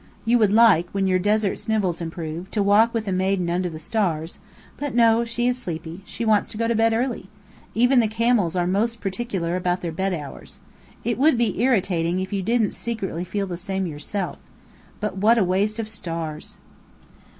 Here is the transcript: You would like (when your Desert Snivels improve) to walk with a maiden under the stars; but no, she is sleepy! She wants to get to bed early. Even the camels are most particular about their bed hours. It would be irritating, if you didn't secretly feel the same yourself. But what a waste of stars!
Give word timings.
You 0.25 0.39
would 0.39 0.51
like 0.51 0.89
(when 0.93 1.05
your 1.05 1.19
Desert 1.19 1.59
Snivels 1.59 2.01
improve) 2.01 2.49
to 2.49 2.63
walk 2.63 2.91
with 2.91 3.07
a 3.07 3.11
maiden 3.11 3.51
under 3.51 3.69
the 3.69 3.77
stars; 3.77 4.39
but 4.77 4.95
no, 4.95 5.23
she 5.25 5.47
is 5.47 5.59
sleepy! 5.59 6.01
She 6.05 6.25
wants 6.25 6.49
to 6.49 6.57
get 6.57 6.69
to 6.69 6.75
bed 6.75 6.91
early. 6.91 7.29
Even 7.75 7.99
the 7.99 8.07
camels 8.07 8.55
are 8.55 8.65
most 8.65 8.99
particular 8.99 9.55
about 9.55 9.81
their 9.81 9.91
bed 9.91 10.15
hours. 10.15 10.59
It 11.03 11.19
would 11.19 11.37
be 11.37 11.61
irritating, 11.61 12.19
if 12.19 12.33
you 12.33 12.41
didn't 12.41 12.71
secretly 12.73 13.23
feel 13.23 13.45
the 13.45 13.57
same 13.57 13.85
yourself. 13.85 14.39
But 14.99 15.17
what 15.17 15.37
a 15.37 15.43
waste 15.43 15.77
of 15.77 15.87
stars! 15.87 16.57